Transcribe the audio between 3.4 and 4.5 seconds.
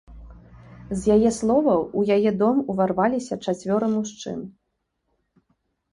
чацвёра мужчын.